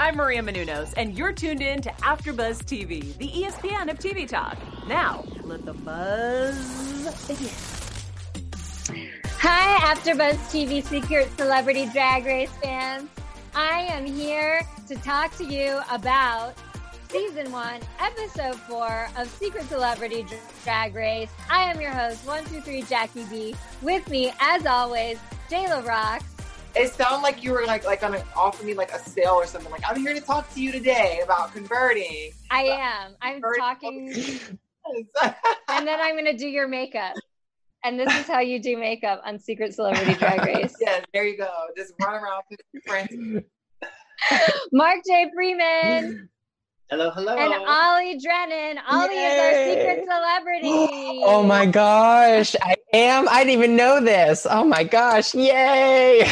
[0.00, 4.56] I'm Maria Menounos, and you're tuned in to AfterBuzz TV, the ESPN of TV talk.
[4.88, 7.50] Now, let the buzz begin.
[9.40, 13.10] Hi, AfterBuzz TV Secret Celebrity Drag Race fans.
[13.54, 16.54] I am here to talk to you about
[17.10, 20.24] season one, episode four of Secret Celebrity
[20.64, 21.30] Drag Race.
[21.50, 23.54] I am your host, one two three Jackie B.
[23.82, 25.18] With me, as always,
[25.50, 26.29] Jayla Rocks.
[26.74, 29.70] It sounded like you were like like gonna offer me like a sale or something.
[29.72, 32.30] Like I'm here to talk to you today about converting.
[32.50, 33.16] I am.
[33.20, 34.12] I'm talking,
[35.24, 37.16] and then I'm gonna do your makeup.
[37.82, 40.74] And this is how you do makeup on Secret Celebrity Drag Race.
[40.80, 41.50] yes, there you go.
[41.76, 43.42] Just run around with your friends.
[44.72, 45.30] Mark J.
[45.34, 46.28] Freeman
[46.90, 47.36] Hello, hello.
[47.36, 48.82] and Ollie Drennan.
[48.90, 51.22] Ollie is our secret celebrity.
[51.24, 53.28] Oh my gosh, I am.
[53.28, 54.46] I didn't even know this.
[54.48, 56.22] Oh my gosh, yay!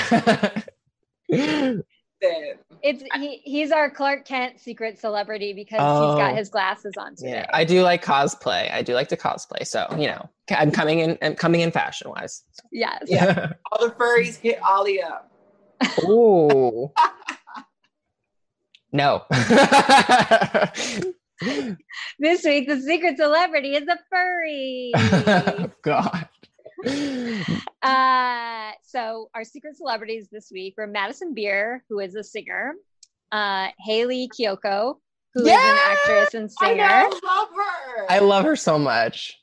[2.80, 6.36] It's he, he's our Clark Kent secret celebrity because he's got Oh.
[6.36, 7.30] his glasses on today.
[7.30, 8.72] yeah, I do like cosplay.
[8.72, 9.66] I do like to cosplay.
[9.66, 11.18] So you know, I'm coming in.
[11.22, 12.42] I'm coming in fashion wise.
[12.72, 13.02] yes.
[13.06, 13.52] Yeah.
[13.72, 15.30] all the furries hit Ollie up.
[16.04, 16.92] Ooh.
[18.92, 19.24] no.
[22.20, 24.92] This week the secret celebrity is a furry.
[24.96, 26.28] Oh, God.
[27.82, 32.74] uh, so our secret celebrities this week were Madison Beer, who is a singer,
[33.32, 34.96] uh, Hayley Kiyoko,
[35.34, 38.06] who is an actress and I singer, know, love her.
[38.08, 39.36] I love her so much.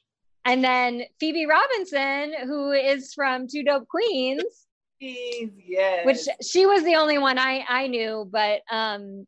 [0.45, 4.43] and then Phoebe Robinson, who is from Two Dope Queens.
[4.99, 6.05] Please, yes.
[6.05, 9.27] which she was the only one I I knew, but um,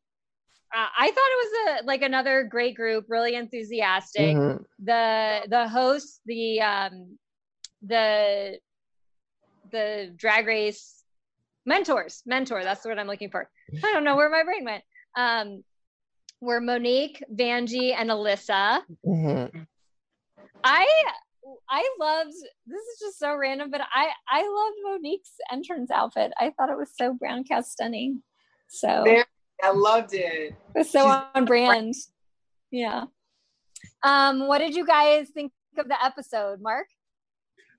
[0.74, 4.36] I I thought it was a like another great group, really enthusiastic.
[4.36, 4.64] Mhm.
[4.80, 7.18] The the hosts, the um,
[7.82, 8.60] the
[9.72, 11.04] the drag race
[11.66, 12.64] mentors, mentor.
[12.64, 13.50] That's what I'm looking for.
[13.84, 14.84] I don't know where my brain went.
[15.18, 15.64] Um,
[16.40, 18.82] were Monique, Vanjie, and Alyssa.
[19.06, 19.68] Mhm.
[20.64, 21.04] I
[21.70, 22.34] I loved
[22.66, 26.32] this is just so random, but I I loved Monique's entrance outfit.
[26.40, 28.24] I thought it was so brown cow stunning.
[28.68, 29.24] So Very-
[29.64, 30.22] I loved it.
[30.54, 31.94] it was so she's- on brand.
[32.70, 33.06] Yeah.
[34.04, 36.88] Um, what did you guys think of the episode, Mark?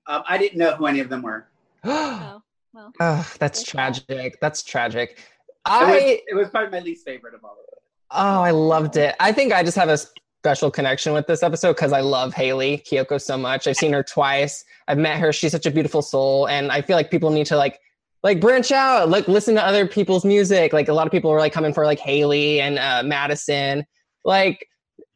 [0.09, 1.47] Um, I didn't know who any of them were.
[1.85, 2.41] Oh,
[2.73, 2.93] well.
[2.99, 4.05] oh, that's There's that.
[4.05, 4.39] tragic.
[4.41, 5.11] That's tragic.
[5.11, 5.17] It
[5.65, 7.79] I was, it was probably my least favorite of all of it.
[8.11, 9.15] Oh, I loved it.
[9.19, 9.97] I think I just have a
[10.41, 13.67] special connection with this episode because I love Hayley Kiyoko so much.
[13.67, 14.63] I've seen her twice.
[14.87, 15.33] I've met her.
[15.33, 17.79] She's such a beautiful soul, and I feel like people need to like
[18.23, 20.73] like branch out, like listen to other people's music.
[20.73, 23.85] Like a lot of people were like coming for like Hayley and uh, Madison.
[24.25, 24.67] Like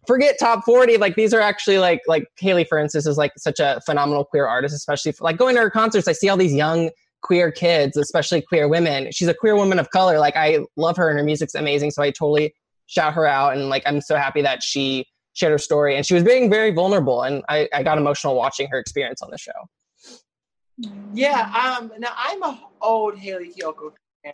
[0.08, 3.60] forget top 40 like these are actually like like hayley for instance is like such
[3.60, 6.54] a phenomenal queer artist especially for, like going to her concerts i see all these
[6.54, 6.90] young
[7.22, 11.10] queer kids especially queer women she's a queer woman of color like i love her
[11.10, 12.54] and her music's amazing so i totally
[12.88, 16.14] shout her out and like i'm so happy that she shared her story and she
[16.14, 19.52] was being very vulnerable and i, I got emotional watching her experience on the show
[21.14, 21.78] Yeah.
[21.80, 21.92] Um.
[22.00, 23.94] Now I'm a old Hayley Kiyoko
[24.24, 24.34] fan.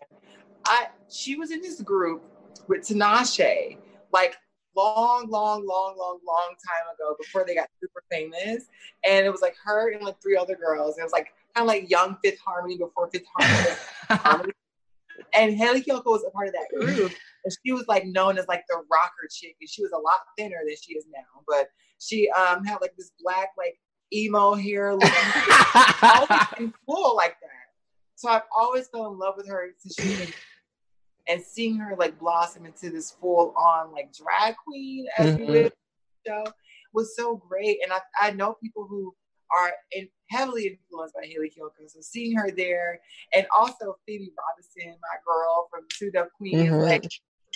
[0.65, 2.23] I she was in this group
[2.67, 3.77] with Tinashe,
[4.13, 4.37] like
[4.75, 8.65] long, long, long, long, long time ago before they got super famous.
[9.05, 10.97] And it was like her and like three other girls.
[10.97, 13.25] It was like kind of like young Fifth Harmony before Fifth
[14.09, 14.53] Harmony.
[15.33, 17.11] And Hayley Kiyoko was a part of that group.
[17.43, 19.55] And she was like known as like the rocker chick.
[19.59, 21.43] And she was a lot thinner than she is now.
[21.47, 21.69] But
[21.99, 23.77] she um had like this black, like
[24.13, 25.11] emo hair looking
[26.01, 27.59] always been cool like that.
[28.15, 30.31] So I've always fell in love with her since she was
[31.29, 35.49] and seeing her like blossom into this full on like drag queen as we Mhm.
[35.49, 35.73] live
[36.27, 36.43] show
[36.93, 37.77] was so great.
[37.83, 39.15] And I, I know people who
[39.57, 41.87] are in, heavily influenced by Hayley Kiyoko.
[41.87, 42.99] So seeing her there
[43.33, 46.81] and also Phoebe Robinson, my girl from Two Dope Queens, Mhm.
[46.83, 47.09] like you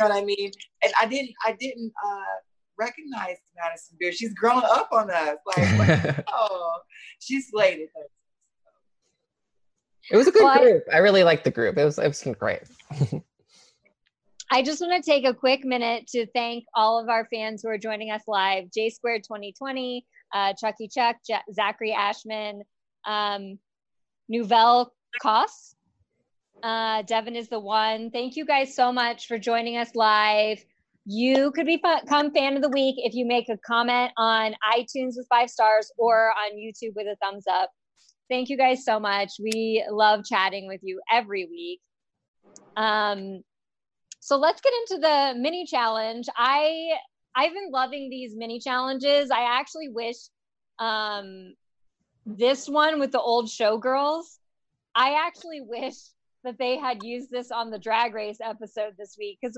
[0.05, 0.51] know what I mean?
[0.83, 2.35] And I didn't I didn't uh
[2.79, 4.11] recognize Madison Beer.
[4.11, 5.37] She's grown up on us.
[5.45, 6.79] Like, like, oh,
[7.19, 7.89] she slayed it.
[10.11, 10.83] It was a good Well, I- group.
[10.91, 11.77] I really liked the group.
[11.77, 12.61] It was it was great.
[14.53, 17.69] I just want to take a quick minute to thank all of our fans who
[17.69, 18.65] are joining us live.
[18.71, 22.61] J Squared 2020, uh, Chucky Chuck, J- Zachary Ashman,
[23.03, 23.57] um,
[24.29, 25.73] Nouvelle Koss.
[26.61, 28.11] Uh, Devin is the one.
[28.11, 30.63] Thank you guys so much for joining us live.
[31.07, 35.25] You could become fan of the week if you make a comment on iTunes with
[35.31, 37.71] five stars or on YouTube with a thumbs up.
[38.29, 39.31] Thank you guys so much.
[39.41, 41.81] We love chatting with you every week.
[42.77, 43.41] Um,
[44.23, 46.27] so let's get into the mini challenge.
[46.37, 46.91] I
[47.35, 49.29] I've been loving these mini challenges.
[49.29, 50.15] I actually wish
[50.79, 51.55] um,
[52.25, 54.37] this one with the old showgirls.
[54.95, 55.95] I actually wish
[56.45, 59.57] that they had used this on the drag race episode this week because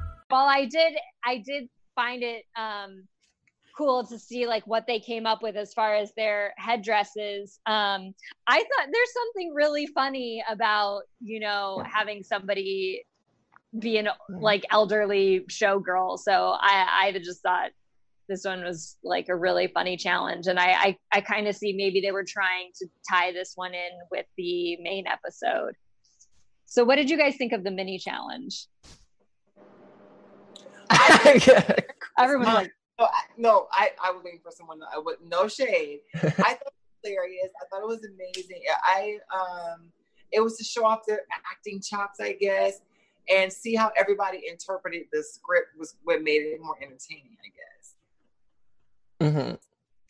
[0.31, 0.93] While I did
[1.23, 3.03] I did find it um
[3.77, 7.59] cool to see like what they came up with as far as their headdresses.
[7.65, 8.13] Um
[8.47, 13.03] I thought there's something really funny about, you know, having somebody
[13.79, 16.19] be an like elderly showgirl.
[16.19, 17.71] So I I just thought
[18.27, 21.73] this one was like a really funny challenge and I I, I kind of see
[21.73, 25.75] maybe they were trying to tie this one in with the main episode.
[26.65, 28.67] So what did you guys think of the mini challenge?
[32.17, 35.47] Everyone's Mine- like No, I, no, I, I was waiting for someone uh, with no
[35.47, 35.99] shade.
[36.15, 37.49] I thought it was hilarious.
[37.61, 38.61] I thought it was amazing.
[38.85, 39.91] I um,
[40.31, 41.21] it was to show off their
[41.51, 42.81] acting chops, I guess,
[43.33, 47.49] and see how everybody interpreted the script was what made it more entertaining, I
[49.29, 49.33] guess.
[49.33, 49.55] hmm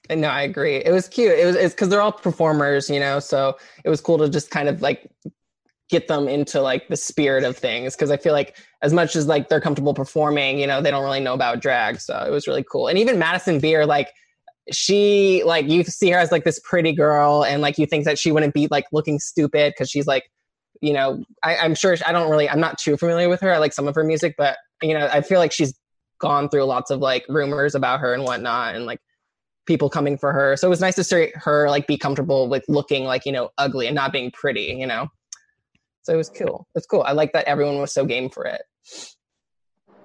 [0.09, 0.77] And no, I agree.
[0.77, 1.37] It was cute.
[1.37, 3.19] It was it's because they're all performers, you know.
[3.19, 5.09] So it was cool to just kind of like
[5.91, 7.95] get them into like the spirit of things.
[7.95, 11.03] Because I feel like as much as like they're comfortable performing, you know, they don't
[11.03, 11.99] really know about drag.
[11.99, 12.87] So it was really cool.
[12.87, 14.09] And even Madison Beer, like
[14.71, 18.17] she like you see her as like this pretty girl, and like you think that
[18.17, 20.23] she wouldn't be like looking stupid because she's like,
[20.81, 23.53] you know, I, I'm sure I don't really I'm not too familiar with her.
[23.53, 25.73] I like some of her music, but you know, I feel like she's
[26.19, 28.99] gone through lots of like rumors about her and whatnot, and like
[29.65, 30.55] people coming for her.
[30.55, 33.49] So it was nice to see her like be comfortable with looking like, you know,
[33.57, 35.07] ugly and not being pretty, you know?
[36.03, 36.67] So it was cool.
[36.75, 37.03] It's cool.
[37.03, 38.61] I like that everyone was so game for it.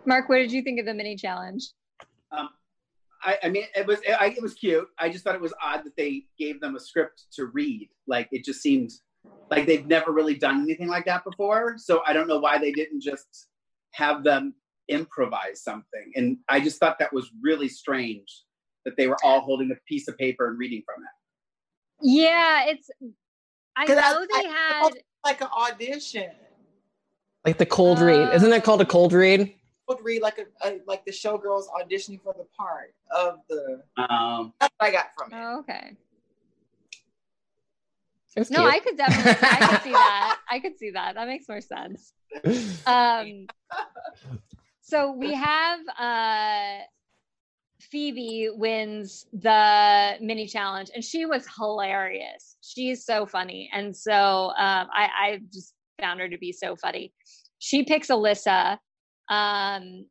[0.05, 1.71] Mark, what did you think of the mini challenge?
[2.31, 2.51] Um,
[3.23, 4.87] I, I mean, it was I, it was cute.
[4.99, 7.89] I just thought it was odd that they gave them a script to read.
[8.07, 8.93] Like it just seemed
[9.51, 11.77] like they've never really done anything like that before.
[11.79, 13.49] So I don't know why they didn't just
[13.93, 14.55] have them
[14.89, 16.13] improvise something.
[16.15, 18.43] And I just thought that was really strange
[18.85, 22.07] that they were all holding a piece of paper and reading from it.
[22.09, 22.89] Yeah, it's
[23.77, 24.91] I- know they I- had
[25.27, 26.31] Like an audition.
[27.45, 28.33] Like the cold read.
[28.33, 29.53] Isn't that called a cold read?
[29.89, 33.83] Would read like a, a like the showgirls auditioning for the part of the.
[33.97, 35.37] Um, That's what I got from it.
[35.37, 35.97] Oh, okay.
[38.37, 38.73] It No, cute.
[38.73, 40.39] I could definitely I could see that.
[40.49, 41.15] I could see that.
[41.17, 42.13] That makes more sense.
[42.87, 43.49] Um
[44.81, 46.83] so we have uh
[47.81, 52.57] Phoebe wins the mini challenge and she was hilarious.
[52.63, 53.71] She's so funny.
[53.73, 57.13] And so um I, I just found her to be so funny.
[57.59, 58.79] She picks Alyssa.
[59.29, 60.07] Um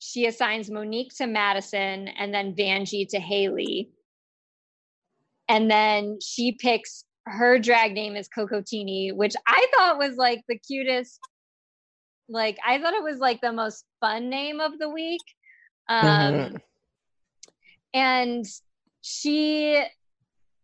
[0.00, 3.90] she assigns Monique to Madison and then Vanjie to Hayley.
[5.48, 10.58] And then she picks her drag name is Cocotini, which I thought was like the
[10.58, 11.20] cutest.
[12.28, 15.22] Like I thought it was like the most fun name of the week.
[15.88, 16.60] Um, Mhm.
[17.94, 18.44] And
[19.02, 19.82] she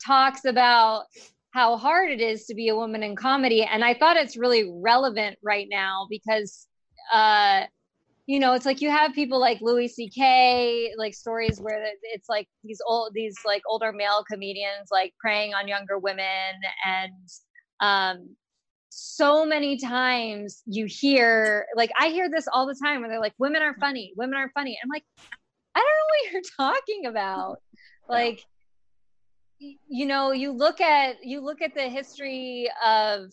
[0.04, 1.04] talks about
[1.52, 3.62] how hard it is to be a woman in comedy.
[3.62, 6.66] And i thought it's really relevant right now because
[7.12, 7.62] uh
[8.26, 11.84] you know it's like you have people like louis ck like stories where
[12.14, 16.54] it's like these old these like older male comedians like preying on younger women.
[16.87, 17.28] And
[17.80, 18.37] um
[18.92, 23.34] so many times you hear like i hear this all the time where they're like
[23.38, 24.12] women are funny.
[24.16, 24.78] Women are funny.
[24.82, 25.04] I'm like
[25.80, 27.58] don't know what you're talking about.
[28.08, 28.44] Like,
[29.60, 33.30] you know, you look at you look at the history of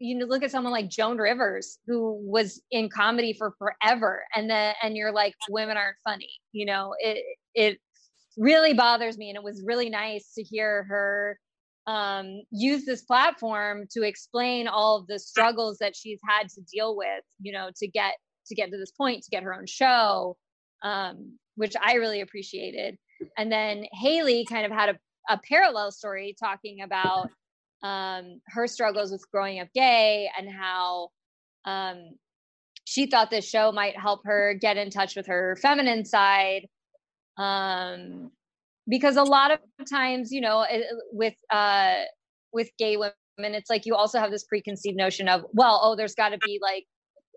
[0.00, 4.50] you know look at someone like Joan Rivers who was in comedy for forever, and
[4.50, 6.30] then and you're like, women aren't funny.
[6.50, 7.22] You know, it
[7.54, 7.78] it
[8.36, 11.38] really bothers me, and it was really nice to hear her
[11.88, 16.94] um, use this platform to explain all of the struggles that she's had to deal
[16.94, 18.14] with, you know, to get
[18.46, 20.36] to get to this point, to get her own show,
[20.82, 22.96] um, which I really appreciated.
[23.36, 24.98] And then Hayley kind of had a,
[25.28, 27.30] a parallel story talking about
[27.82, 31.08] um, her struggles with growing up gay and how
[31.64, 32.10] um,
[32.84, 36.68] she thought this show might help her get in touch with her feminine side.
[37.36, 38.30] Um,
[38.88, 39.58] because a lot of
[39.90, 40.64] times, you know,
[41.12, 42.02] with uh,
[42.52, 46.14] with gay women, it's like you also have this preconceived notion of, well, oh, there's
[46.14, 46.86] got to be like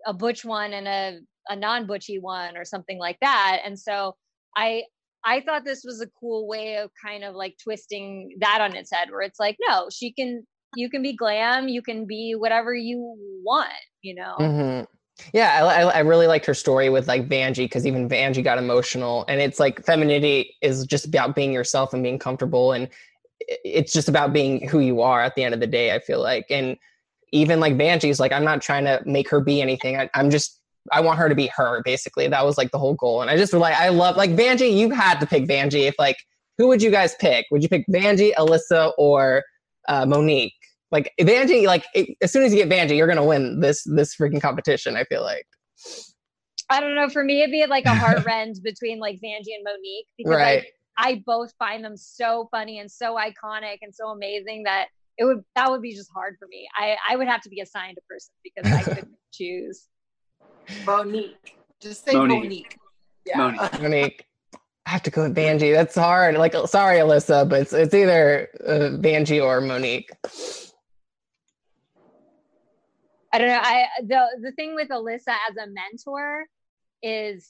[0.06, 1.18] a butch one and a
[1.48, 3.60] a non-butchy one or something like that.
[3.64, 4.14] And so
[4.56, 4.84] I
[5.24, 8.90] I thought this was a cool way of kind of like twisting that on its
[8.92, 10.44] head, where it's like, no, she can,
[10.74, 13.70] you can be glam, you can be whatever you want,
[14.02, 14.34] you know.
[14.40, 14.84] Mm-hmm.
[15.32, 19.24] Yeah, I, I really liked her story with like Vanjie because even Vanjie got emotional,
[19.28, 22.88] and it's like femininity is just about being yourself and being comfortable, and
[23.46, 25.94] it's just about being who you are at the end of the day.
[25.94, 26.76] I feel like, and
[27.32, 29.98] even like Vanjie's like, I'm not trying to make her be anything.
[29.98, 30.60] I, I'm just
[30.90, 31.82] I want her to be her.
[31.84, 34.76] Basically, that was like the whole goal, and I just like I love like Vanjie.
[34.76, 35.86] You had to pick Vanjie.
[35.86, 36.16] If like
[36.58, 37.46] who would you guys pick?
[37.50, 39.42] Would you pick Vanjie, Alyssa, or
[39.88, 40.54] uh, Monique?
[40.92, 44.14] like Vanjie, like it, as soon as you get Vanjie, you're gonna win this this
[44.14, 44.94] freaking competition.
[44.94, 45.46] I feel like.
[46.70, 47.08] I don't know.
[47.08, 50.64] For me, it'd be like a hard rend between like Vanjie and Monique because right.
[50.96, 54.88] I, I both find them so funny and so iconic and so amazing that
[55.18, 56.68] it would that would be just hard for me.
[56.76, 59.86] I I would have to be assigned a person because I couldn't choose.
[60.84, 62.42] Monique, just say Monique.
[62.42, 62.76] Monique.
[63.26, 63.38] Yeah.
[63.38, 63.72] Monique.
[63.80, 64.26] Monique.
[64.84, 65.72] I have to go with Vanjie.
[65.72, 66.36] That's hard.
[66.36, 70.10] Like, sorry, Alyssa, but it's, it's either uh, Vanjie or Monique.
[73.32, 73.60] I don't know.
[73.62, 76.46] I the the thing with Alyssa as a mentor
[77.02, 77.48] is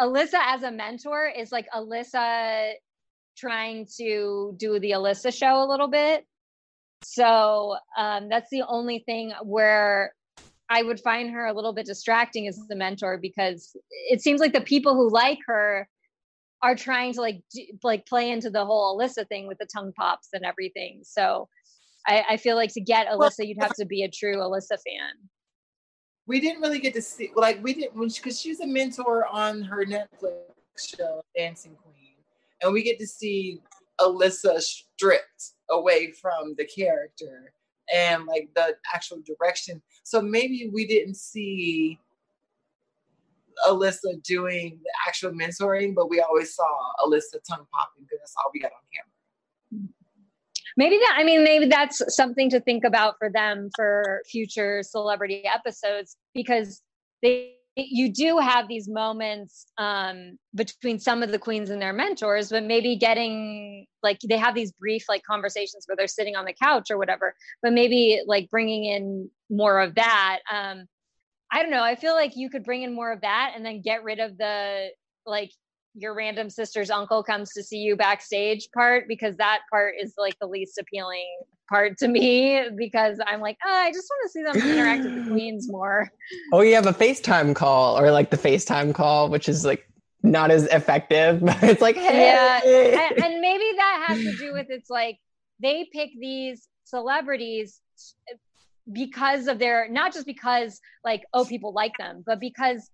[0.00, 2.72] Alyssa as a mentor is like Alyssa
[3.36, 6.26] trying to do the Alyssa show a little bit.
[7.02, 10.14] So um, that's the only thing where
[10.70, 13.76] I would find her a little bit distracting as the mentor because
[14.10, 15.88] it seems like the people who like her
[16.62, 19.92] are trying to like do, like play into the whole Alyssa thing with the tongue
[19.98, 21.02] pops and everything.
[21.02, 21.48] So
[22.06, 25.28] I, I feel like to get Alyssa, you'd have to be a true Alyssa fan.
[26.26, 29.84] We didn't really get to see, like, we didn't, because she's a mentor on her
[29.84, 30.32] Netflix
[30.78, 31.76] show, Dancing
[32.64, 33.60] and we get to see
[34.00, 37.52] Alyssa stripped away from the character
[37.94, 39.82] and like the actual direction.
[40.02, 41.98] So maybe we didn't see
[43.68, 46.64] Alyssa doing the actual mentoring, but we always saw
[47.04, 49.88] Alyssa tongue popping because that's all we got on camera
[50.76, 55.44] maybe that i mean maybe that's something to think about for them for future celebrity
[55.46, 56.82] episodes because
[57.22, 62.50] they you do have these moments um, between some of the queens and their mentors,
[62.50, 66.54] but maybe getting like they have these brief like conversations where they're sitting on the
[66.62, 70.40] couch or whatever, but maybe like bringing in more of that.
[70.50, 70.86] Um,
[71.50, 71.82] I don't know.
[71.82, 74.38] I feel like you could bring in more of that and then get rid of
[74.38, 74.90] the
[75.26, 75.50] like
[75.94, 80.36] your random sister's uncle comes to see you backstage part because that part is like
[80.40, 81.26] the least appealing
[81.68, 85.24] part to me because I'm like, oh, I just want to see them interact with
[85.24, 86.10] the queens more.
[86.52, 89.88] Oh, you have a FaceTime call or like the FaceTime call, which is like
[90.22, 92.26] not as effective, but it's like, hey.
[92.26, 93.08] Yeah.
[93.08, 95.18] And, and maybe that has to do with it's like
[95.60, 97.80] they pick these celebrities
[98.92, 102.90] because of their not just because like oh people like them but because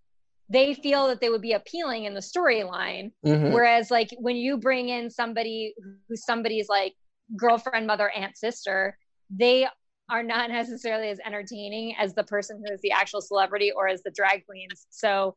[0.50, 3.12] they feel that they would be appealing in the storyline.
[3.25, 3.52] Mm-hmm.
[3.52, 5.75] Whereas, like, when you bring in somebody
[6.09, 6.95] who's somebody's like
[7.37, 8.99] girlfriend, mother, aunt, sister,
[9.30, 9.69] they
[10.11, 14.02] are not necessarily as entertaining as the person who is the actual celebrity or as
[14.02, 14.87] the drag queens.
[14.90, 15.37] So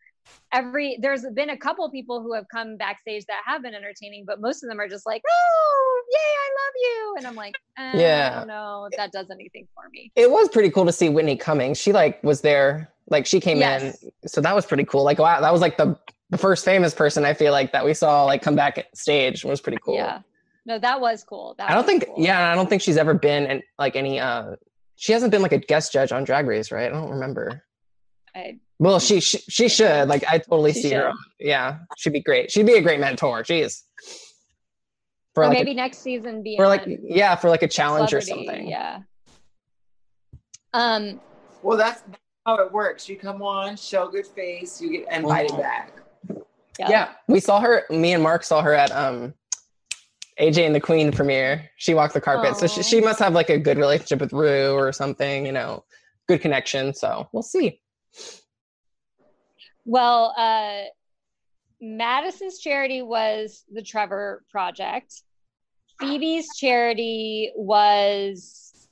[0.51, 4.41] every there's been a couple people who have come backstage that have been entertaining, but
[4.41, 7.91] most of them are just like, "Oh, yay, I love you," and I'm like, eh,
[7.99, 10.91] "Yeah, I don't know if that does anything for me." It was pretty cool to
[10.91, 11.77] see Whitney Cummings.
[11.77, 14.01] She like was there like she came yes.
[14.01, 15.03] in, so that was pretty cool.
[15.03, 15.97] Like wow, that was like the
[16.29, 19.45] the first famous person I feel like that we saw like come back at stage
[19.45, 19.95] was pretty cool.
[19.95, 20.21] Yeah,
[20.65, 21.55] no, that was cool.
[21.57, 22.15] That I don't think, cool.
[22.17, 24.19] yeah, I don't think she's ever been in like any.
[24.19, 24.55] uh
[24.95, 26.91] She hasn't been like a guest judge on Drag Race, right?
[26.91, 27.63] I don't remember.
[28.35, 30.93] I well, she she, she should like I totally see should.
[30.93, 31.11] her.
[31.39, 32.51] Yeah, she'd be great.
[32.51, 33.43] She'd be a great mentor.
[33.43, 33.83] Jeez.
[35.33, 38.13] For or like maybe a, next season be for like yeah for like a challenge
[38.13, 38.67] or something.
[38.67, 38.99] Yeah.
[40.73, 41.19] Um.
[41.61, 42.03] Well, that's
[42.45, 43.07] how it works.
[43.07, 45.61] You come on, show good face, you get invited mm-hmm.
[45.61, 45.93] back.
[46.79, 46.89] Yeah.
[46.89, 47.09] yeah.
[47.27, 47.83] we saw her.
[47.89, 49.33] Me and Mark saw her at um
[50.39, 51.69] AJ and the Queen premiere.
[51.77, 52.59] She walked the carpet, Aww.
[52.59, 55.45] so she, she must have like a good relationship with Rue or something.
[55.45, 55.83] You know,
[56.27, 56.93] good connection.
[56.93, 57.79] So we'll see.
[59.85, 60.83] Well, uh,
[61.81, 65.21] Madison's charity was the Trevor Project.
[65.99, 68.87] Phoebe's charity was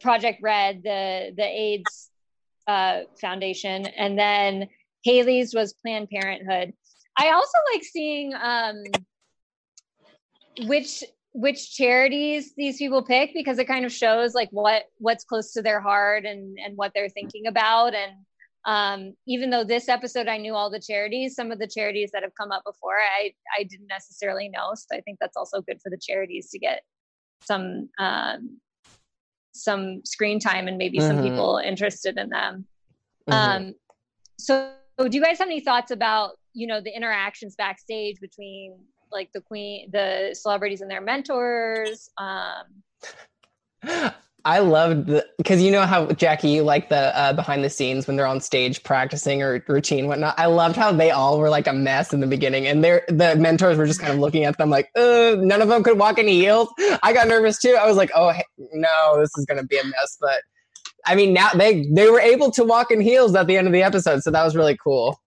[0.00, 2.07] Project Red, the the AIDS
[2.68, 4.68] uh, foundation, and then
[5.04, 6.72] Hayley's was Planned Parenthood.
[7.18, 8.82] I also like seeing um,
[10.66, 15.52] which which charities these people pick because it kind of shows like what what's close
[15.52, 18.12] to their heart and and what they're thinking about and
[18.64, 22.22] um, even though this episode I knew all the charities, some of the charities that
[22.22, 24.72] have come up before I I didn't necessarily know.
[24.74, 26.82] So I think that's also good for the charities to get
[27.42, 28.60] some um,
[29.52, 31.08] some screen time and maybe mm-hmm.
[31.08, 32.66] some people interested in them.
[33.28, 33.66] Mm-hmm.
[33.66, 33.74] Um,
[34.38, 38.78] so do you guys have any thoughts about you know the interactions backstage between
[39.10, 42.10] like the queen, the celebrities and their mentors?
[42.18, 42.82] Um,
[44.48, 48.16] I loved because you know how Jackie, you like the uh, behind the scenes when
[48.16, 50.36] they're on stage practicing or routine whatnot.
[50.38, 53.36] I loved how they all were like a mess in the beginning, and their the
[53.36, 56.26] mentors were just kind of looking at them like, none of them could walk in
[56.26, 56.70] heels.
[57.02, 57.76] I got nervous too.
[57.78, 58.32] I was like, oh
[58.72, 60.16] no, this is gonna be a mess.
[60.18, 60.40] But
[61.04, 63.74] I mean, now they they were able to walk in heels at the end of
[63.74, 65.20] the episode, so that was really cool.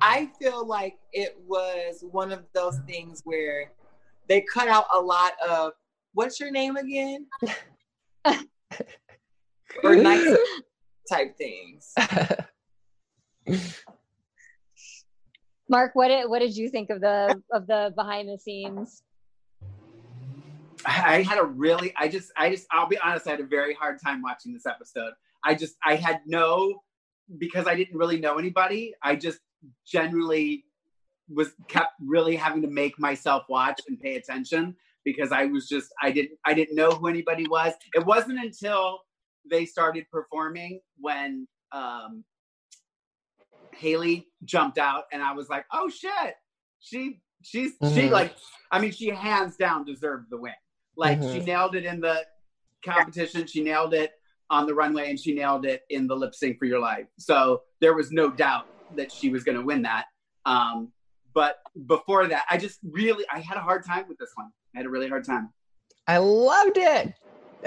[0.00, 3.72] I feel like it was one of those things where
[4.28, 5.72] they cut out a lot of
[6.18, 7.26] what's your name again?
[9.84, 10.36] or nice
[11.08, 11.94] type things.
[15.68, 19.04] Mark, what did what did you think of the of the behind the scenes?
[20.84, 23.74] I had a really I just I just I'll be honest, I had a very
[23.74, 25.12] hard time watching this episode.
[25.44, 26.82] I just I had no
[27.38, 29.38] because I didn't really know anybody, I just
[29.86, 30.64] generally
[31.28, 34.74] was kept really having to make myself watch and pay attention
[35.12, 37.72] because I was just I didn't I didn't know who anybody was.
[37.94, 39.00] It wasn't until
[39.50, 42.24] they started performing when um,
[43.74, 46.34] Hayley jumped out and I was like, oh shit,
[46.80, 47.94] she she's mm-hmm.
[47.94, 48.34] she like
[48.70, 50.52] I mean she hands down deserved the win.
[50.96, 51.32] Like mm-hmm.
[51.32, 52.24] she nailed it in the
[52.84, 54.12] competition, she nailed it
[54.50, 57.06] on the runway, and she nailed it in the lip sync for your life.
[57.18, 60.06] So there was no doubt that she was going to win that.
[60.44, 60.92] Um,
[61.34, 64.50] but before that, I just really I had a hard time with this one.
[64.78, 65.52] I had a really hard time.
[66.06, 67.12] I loved it.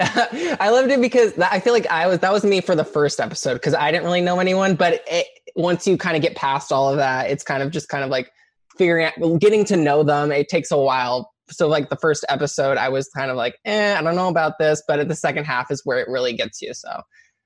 [0.00, 3.20] I loved it because I feel like I was that was me for the first
[3.20, 4.76] episode because I didn't really know anyone.
[4.76, 7.90] But it, once you kind of get past all of that, it's kind of just
[7.90, 8.32] kind of like
[8.78, 10.32] figuring out, getting to know them.
[10.32, 11.30] It takes a while.
[11.50, 14.58] So like the first episode, I was kind of like, eh, I don't know about
[14.58, 14.82] this.
[14.88, 16.72] But the second half is where it really gets you.
[16.72, 16.88] So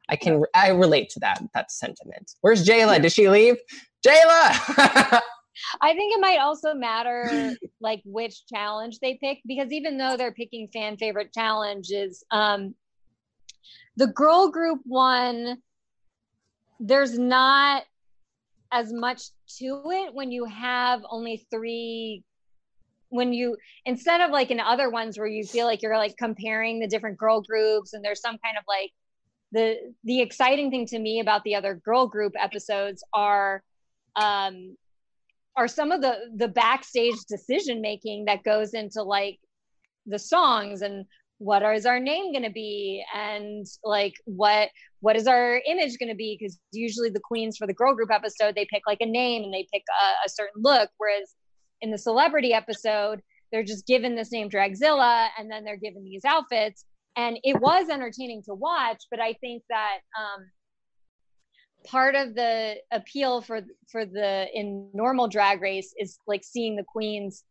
[0.08, 2.34] I can I relate to that that sentiment.
[2.40, 2.92] Where's Jayla?
[2.92, 2.98] Yeah.
[3.00, 3.56] Did she leave?
[4.06, 5.20] Jayla.
[5.80, 10.32] I think it might also matter like which challenge they pick because even though they're
[10.32, 12.74] picking fan favorite challenges, um,
[13.96, 15.58] the girl group one,
[16.80, 17.84] there's not
[18.72, 19.22] as much
[19.58, 22.22] to it when you have only three
[23.08, 26.80] when you instead of like in other ones where you feel like you're like comparing
[26.80, 28.90] the different girl groups and there's some kind of like
[29.52, 33.62] the the exciting thing to me about the other girl group episodes are
[34.16, 34.76] um
[35.56, 39.38] are some of the the backstage decision making that goes into like
[40.06, 41.06] the songs and
[41.38, 43.04] what is our name going to be?
[43.14, 46.36] And like what what is our image going to be?
[46.38, 49.52] Because usually the queens for the girl group episode they pick like a name and
[49.52, 51.34] they pick a, a, certain look whereas
[51.82, 53.20] in the celebrity episode
[53.52, 56.84] they're just given this name dragzilla and then they're given these outfits.
[57.16, 60.46] And it was entertaining to watch but i think that um
[61.86, 66.84] part of the appeal for for the in normal drag race is like seeing the
[66.84, 67.44] queens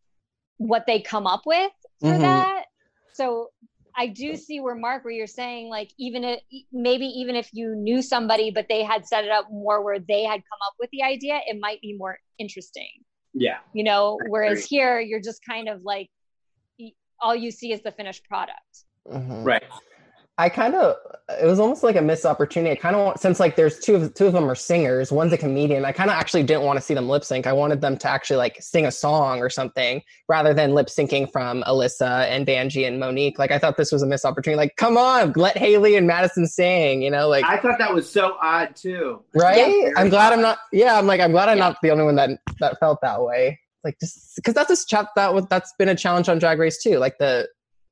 [0.57, 2.21] what they come up with for mm-hmm.
[2.21, 2.65] that.
[3.13, 3.49] So
[3.97, 6.41] i do see where mark where you're saying like even if
[6.73, 10.23] maybe even if you knew somebody but they had set it up more where they
[10.23, 12.89] had come up with the idea it might be more interesting.
[13.33, 13.59] Yeah.
[13.73, 16.09] You know whereas here you're just kind of like
[17.21, 18.59] all you see is the finished product.
[19.07, 19.43] Mm-hmm.
[19.43, 19.63] right
[20.37, 20.95] I kind of
[21.27, 22.71] it was almost like a missed opportunity.
[22.71, 25.31] I kind of want since like there's two of two of them are singers, one's
[25.31, 25.85] a comedian.
[25.85, 27.47] I kind of actually didn't want to see them lip sync.
[27.47, 31.31] I wanted them to actually like sing a song or something rather than lip syncing
[31.31, 33.39] from Alyssa and Vanjie and Monique.
[33.39, 34.57] Like I thought this was a missed opportunity.
[34.57, 37.01] Like come on, let Hayley and Madison sing.
[37.01, 39.23] You know, like I thought that was so odd too.
[39.33, 39.73] Right?
[39.83, 40.33] Yeah, I'm glad odd.
[40.33, 40.57] I'm not.
[40.73, 41.69] Yeah, I'm like I'm glad I'm yeah.
[41.69, 43.59] not the only one that that felt that way.
[43.85, 46.83] Like just because that's a chat that was that's been a challenge on Drag Race
[46.83, 46.97] too.
[46.97, 47.47] Like the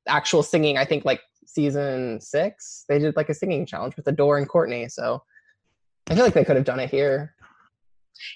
[0.08, 4.38] actual singing, I think like season six, they did like a singing challenge with Adore
[4.38, 4.88] and Courtney.
[4.90, 5.22] So
[6.10, 7.34] I feel like they could have done it here.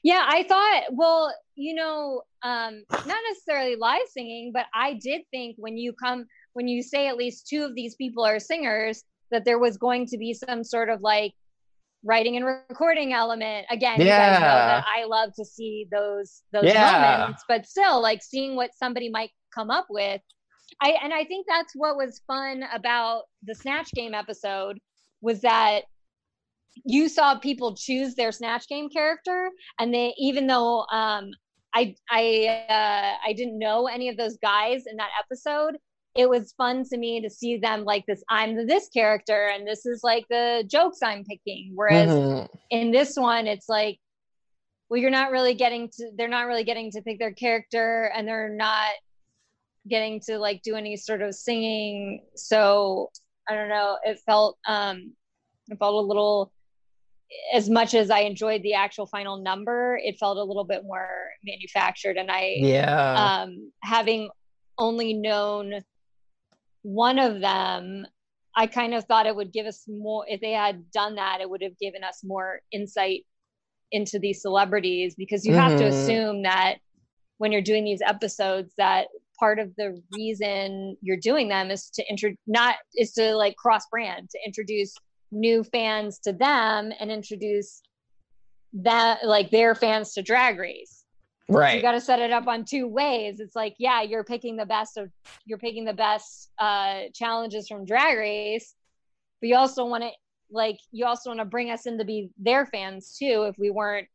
[0.03, 5.55] Yeah, I thought, well, you know, um, not necessarily live singing, but I did think
[5.59, 9.45] when you come, when you say at least two of these people are singers, that
[9.45, 11.33] there was going to be some sort of like
[12.03, 13.67] writing and recording element.
[13.69, 14.65] Again, you guys know Yeah.
[14.67, 17.17] that I love to see those those Yeah.
[17.19, 20.21] moments, but still like seeing what somebody might come up with.
[20.81, 24.79] I and I think that's what was fun about the Snatch Game episode
[25.21, 25.81] was that
[26.85, 31.31] you saw people choose their Snatch Game character, and they even though um,
[31.73, 35.77] I I uh, I didn't know any of those guys in that episode.
[36.15, 38.23] It was fun to me to see them like this.
[38.29, 41.71] I'm the this character, and this is like the jokes I'm picking.
[41.75, 42.49] Whereas Mhm.
[42.71, 43.99] in this one, it's like,
[44.89, 46.11] well, you're not really getting to.
[46.15, 48.93] They're not really getting to pick their character, and they're not
[49.89, 52.25] getting to like do any sort of singing.
[52.35, 53.11] So
[53.49, 53.97] I don't know.
[54.03, 55.13] It felt um,
[55.69, 56.51] it felt a little.
[57.53, 61.09] As much as I enjoyed the actual final number, it felt a little bit more
[61.43, 63.41] manufactured, and I Yeah.
[63.43, 64.29] um, having
[64.77, 65.83] only known
[66.83, 68.05] one of them,
[68.55, 70.25] I kind of thought it would give us more.
[70.27, 73.25] If they had done that, it would have given us more insight
[73.91, 75.87] into these celebrities because you have to Mhm.
[75.87, 76.75] assume that
[77.39, 79.07] when you're doing these episodes, that
[79.39, 83.83] part of the reason you're doing them is to intro not is to like cross
[83.91, 84.93] brand to introduce
[85.31, 87.81] new fans to them and introduce
[88.73, 91.03] that like their fans to drag race
[91.49, 91.77] Right.
[91.77, 94.65] you got to set it up on two ways it's like yeah you're picking the
[94.65, 95.09] best of
[95.45, 98.75] you're picking the best uh challenges from drag race
[99.39, 100.09] but you also want to
[100.51, 103.69] like you also want to bring us in to be their fans too if we
[103.69, 104.07] weren't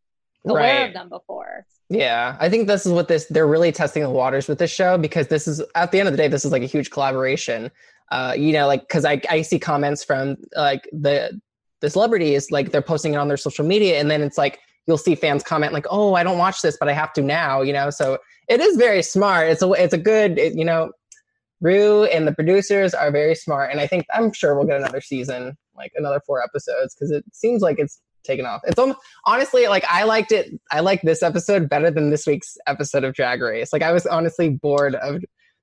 [0.44, 0.88] aware Right.
[0.88, 4.48] of them before Yeah, I think this is what this they're really testing the waters
[4.48, 6.62] with this show because this is at the end of the day this is like
[6.62, 7.70] a huge collaboration.
[8.10, 11.40] Uh, you know, like because I I see comments from like the
[11.80, 14.98] the celebrities like they're posting it on their social media and then it's like you'll
[14.98, 17.72] see fans comment like oh I don't watch this but I have to now you
[17.72, 19.48] know so it is very smart.
[19.48, 20.92] It's a it's a good it, you know.
[21.60, 25.00] Rue and the producers are very smart, and I think I'm sure we'll get another
[25.00, 28.60] season, like another four episodes, because it seems like it's taken off.
[28.64, 30.52] It's almost, honestly like I liked it.
[30.70, 33.72] I like this episode better than this week's episode of Drag Race.
[33.72, 35.22] Like I was honestly bored of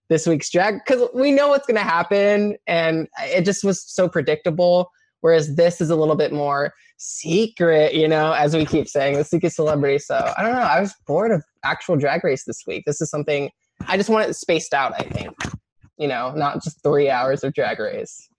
[0.10, 4.10] this week's drag because we know what's going to happen, and it just was so
[4.10, 4.89] predictable.
[5.22, 9.24] Whereas this is a little bit more secret, you know, as we keep saying, the
[9.24, 10.00] secret celebrity.
[10.00, 10.60] So I don't know.
[10.60, 12.84] I was bored of actual Drag Race this week.
[12.86, 13.50] This is something
[13.88, 14.93] I just want it spaced out.
[14.98, 15.36] I think,
[15.98, 18.30] you know, not just three hours of Drag Race.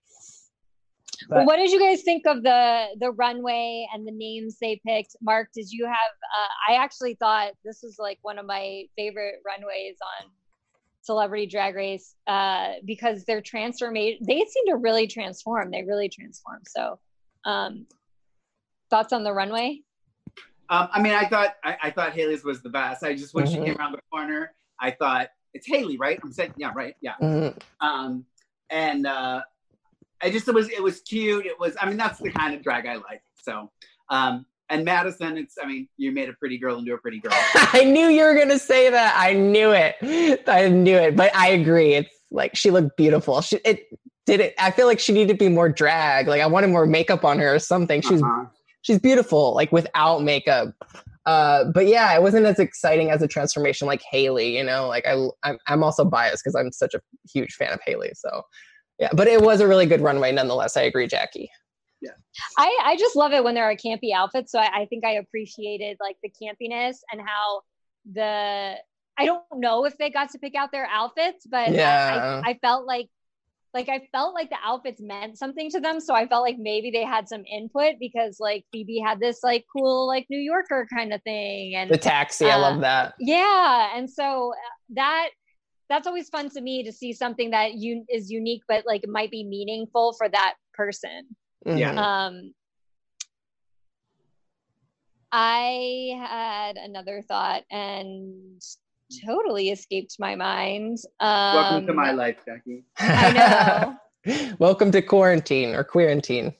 [1.29, 4.81] Well, But- what did you guys think of the the runway and the names they
[4.85, 8.83] picked mark did you have uh, i actually thought this was like one of my
[8.97, 10.29] favorite runways on
[11.01, 16.59] celebrity drag race uh, because their transformation they seem to really transform they really transform
[16.67, 16.99] so
[17.45, 17.85] um
[18.89, 19.79] thoughts on the runway
[20.69, 23.03] Um, I mean, I thought I, I thought Hayley's was the best.
[23.03, 23.51] I just when Mhm.
[23.51, 26.17] she came around the corner, I thought it's Hayley, right?
[26.23, 27.15] I'm saying, yeah, right, yeah.
[27.21, 27.61] Mhm.
[27.81, 28.25] Um,
[28.69, 29.41] and uh,
[30.23, 31.45] I just it was it was cute.
[31.45, 33.21] It was I mean that's the kind of drag I like.
[33.41, 33.71] So
[34.09, 37.33] um, and Madison, it's I mean you made a pretty girl into a pretty girl.
[37.55, 39.15] I knew you were gonna say that.
[39.17, 40.43] I knew it.
[40.47, 41.15] I knew it.
[41.15, 41.93] But I agree.
[41.93, 43.41] It's like she looked beautiful.
[43.41, 43.87] She it
[44.25, 44.53] did it.
[44.59, 46.27] I feel like she needed to be more drag.
[46.27, 48.01] Like I wanted more makeup on her or something.
[48.01, 48.45] She's Uh-huh.
[48.81, 50.73] she's beautiful, like without makeup.
[51.25, 54.55] Uh, but yeah, it wasn't as exciting as a transformation like Hayley.
[54.57, 57.79] You know, like I I'm, I'm also biased because I'm such a huge fan of
[57.85, 58.11] Hayley.
[58.15, 58.43] So
[59.01, 60.77] yeah, but it was a really good runway nonetheless.
[60.77, 61.49] I agree, Jackie.
[62.57, 64.51] I, I just love it when there are campy outfits.
[64.51, 67.61] So I, I think I appreciated like the campiness and how
[68.11, 68.75] the
[69.19, 72.41] I don't know if they got to pick out their outfits, but I- Yeah.
[72.45, 73.09] I, I felt like
[73.73, 75.99] like I felt like the outfits meant something to them.
[75.99, 79.65] So I felt like maybe they had some input because like Phoebe had this like
[79.75, 83.13] cool like New Yorker kind of thing and The taxi, I Uh, love that.
[83.19, 85.29] yeah and so uh, that
[85.91, 89.29] that's always fun to me to see something that you is unique but like might
[89.29, 91.27] be meaningful for that person
[91.65, 91.93] Yeah.
[91.93, 91.97] Mhm.
[91.97, 92.53] um
[95.31, 98.61] i had another thought and
[99.25, 102.83] totally escaped my mind um Welcome to my life, Jackie.
[102.99, 103.97] i know
[104.59, 106.53] Welcome to quarantine or quarantine.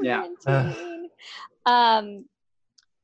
[0.00, 0.28] Yeah.
[0.44, 1.10] Quarantine.
[1.66, 2.24] um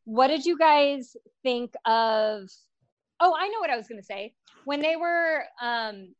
[0.05, 2.49] what did you guys think of
[3.21, 4.33] oh i know what i was going to say
[4.65, 6.15] when they were um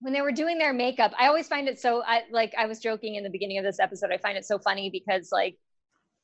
[0.00, 2.80] when they were doing their makeup i always find it so i like i was
[2.80, 5.56] joking in the beginning of this episode i find it so funny because like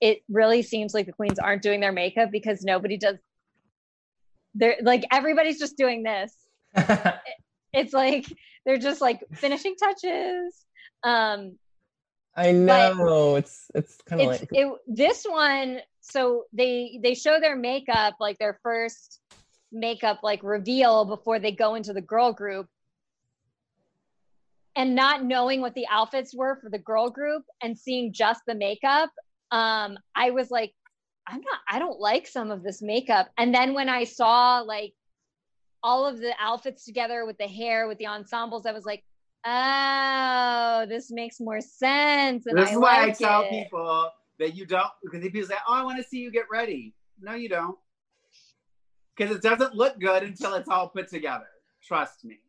[0.00, 3.16] it really seems like the queens aren't doing their makeup because nobody does
[4.54, 6.34] they're like everybody's just doing this.
[7.74, 8.26] It's like
[8.66, 10.66] they're just like finishing touches
[11.04, 11.56] um
[12.36, 17.56] I know it's it's kind of like it this one so they they show their
[17.56, 19.20] makeup like their first
[19.72, 22.66] makeup like reveal before they go into the girl group
[24.74, 28.54] and not knowing what the outfits were for the girl group and seeing just the
[28.54, 29.10] makeup
[29.52, 30.72] um, I was like,
[31.28, 33.28] I'm not, I don't like some of this makeup.
[33.38, 34.94] And then when I saw like
[35.82, 39.04] all of the outfits together with the hair, with the ensembles, I was like,
[39.44, 42.46] oh, this makes more sense.
[42.46, 43.50] And this I is why I tell it.
[43.50, 46.94] people that you don't because people say, "Oh, I want to see you get ready."
[47.20, 47.76] No, you don't,
[49.16, 51.46] because it doesn't look good until it's all put together.
[51.82, 52.40] Trust me,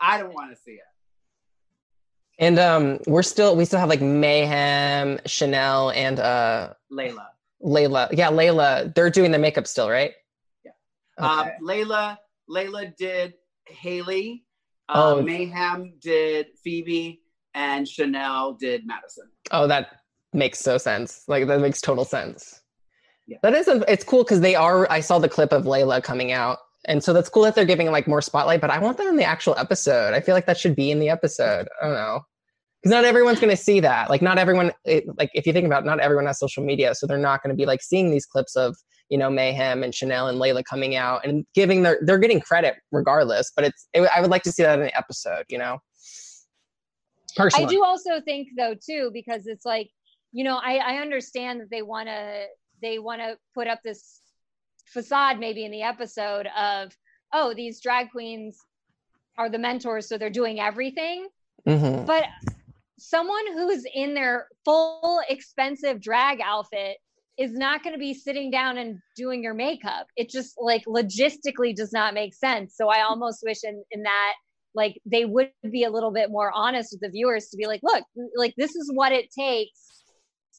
[0.00, 0.80] I don't want to see it.
[2.38, 7.26] And um, we're still we still have like Mayhem, Chanel, and uh, Layla.
[7.64, 8.08] Layla.
[8.12, 8.94] Yeah, Layla.
[8.94, 10.12] They're doing the makeup still, right?
[10.64, 10.72] Yeah.
[11.18, 11.50] Okay.
[11.50, 12.18] Um, Layla,
[12.50, 13.34] Layla did
[13.66, 14.44] Hayley.
[14.88, 15.18] Oh.
[15.18, 17.22] Uh, Mayhem did Phoebe,
[17.54, 19.30] and Chanel did Madison.
[19.50, 20.00] Oh, that
[20.32, 21.24] makes so sense.
[21.26, 22.60] Like that makes total sense.
[23.26, 23.38] Yeah.
[23.42, 24.90] That is, a, it's cool because they are.
[24.90, 27.90] I saw the clip of Layla coming out, and so that's cool that they're giving
[27.90, 28.60] like more spotlight.
[28.60, 30.14] But I want that in the actual episode.
[30.14, 31.68] I feel like that should be in the episode.
[31.82, 32.20] I don't know
[32.86, 34.10] because not everyone's going to see that.
[34.10, 34.72] Like not everyone.
[34.84, 37.42] It, like if you think about, it, not everyone has social media, so they're not
[37.42, 38.76] going to be like seeing these clips of
[39.08, 41.98] you know Mayhem and Chanel and Layla coming out and giving their.
[42.02, 43.88] They're getting credit regardless, but it's.
[43.92, 45.44] It, I would like to see that in the episode.
[45.48, 45.78] You know.
[47.36, 47.66] Personally.
[47.66, 49.90] I do also think though too because it's like
[50.32, 52.44] you know I, I understand that they want to
[52.86, 54.20] they want to put up this
[54.86, 56.96] facade maybe in the episode of
[57.32, 58.56] oh these drag queens
[59.36, 61.28] are the mentors so they're doing everything.
[61.66, 62.06] Mhm.
[62.06, 62.24] but
[62.98, 66.98] someone who's in their full expensive drag outfit
[67.36, 70.06] is not going to be sitting down and doing your makeup.
[70.16, 72.76] It just like logistically does not make sense.
[72.76, 74.34] So i almost wish in, in that
[74.74, 77.80] like they would be a little bit more honest with the viewers to be like
[77.82, 78.04] look
[78.36, 79.85] like this is what it takes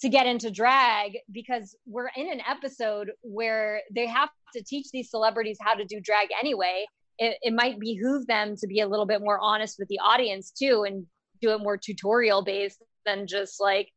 [0.01, 5.09] to get into drag because we're in an episode where they have to teach these
[5.09, 6.85] celebrities how to do drag anyway.
[7.17, 10.51] It, it might behoove them to be a little bit more honest with the audience
[10.51, 11.05] too and
[11.41, 13.89] do it more tutorial based than just like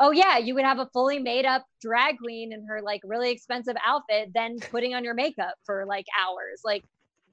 [0.00, 3.30] oh yeah you would have a fully made up drag queen in her like really
[3.30, 6.62] expensive outfit then putting on your makeup for like hours.
[6.64, 6.84] Like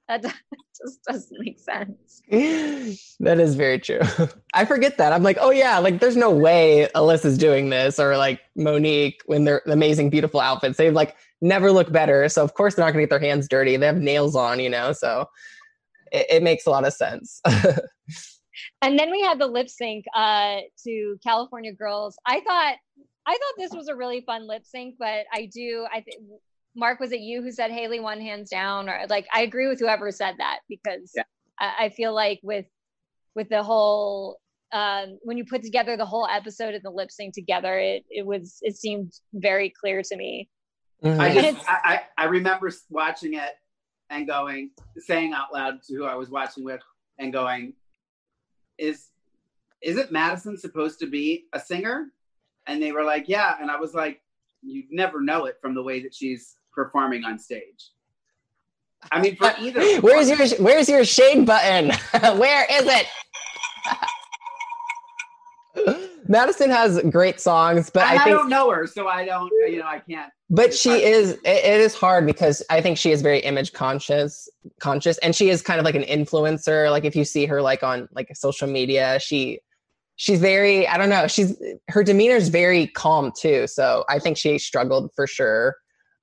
[0.07, 0.21] that
[0.77, 4.01] just doesn't make sense that is very true.
[4.53, 5.13] I forget that.
[5.13, 9.45] I'm like, oh yeah, like there's no way Alyssa's doing this or like Monique when
[9.45, 10.77] they're amazing, beautiful outfits.
[10.77, 12.27] They like never look better.
[12.27, 13.77] So of course they're not gonna get their hands dirty.
[13.77, 14.91] They have nails on, you know.
[14.91, 15.29] So
[16.11, 17.41] it, it makes a lot of sense.
[18.81, 22.75] and then we had the lip sync uh to california girls i thought
[23.25, 26.17] i thought this was a really fun lip sync but i do i think
[26.77, 29.79] mark was it you who said hayley one hands down or like i agree with
[29.79, 31.23] whoever said that because Yeah.
[31.59, 32.67] I, I feel like with
[33.35, 34.39] with the whole
[34.71, 38.25] um when you put together the whole episode and the lip sync together it it
[38.25, 40.47] was it seemed very clear to me
[41.03, 41.33] I Mhm.
[41.35, 43.51] just I, I, I remember watching it
[44.09, 46.81] and going saying out loud to who I was watching with
[47.19, 47.73] and going,
[48.79, 49.09] Is
[49.83, 52.07] isn't Madison supposed to be a singer?
[52.65, 53.57] And they were like, Yeah.
[53.61, 54.21] And I was like,
[54.63, 57.91] You'd never know it from the way that she's performing on stage.
[59.11, 61.89] I mean, for uh, either where's your Where's your shade button?
[62.39, 63.07] Where is it?
[66.27, 69.51] Madison has great songs, but and I I, think don't know her, so I don't
[69.67, 73.11] you know, I can't but she is it, it is hard because i think she
[73.11, 77.15] is very image conscious conscious and she is kind of like an influencer like if
[77.15, 79.59] you see her like on like social media she
[80.15, 84.37] she's very i don't know she's her demeanor is very calm too so i think
[84.37, 85.75] she struggled for sure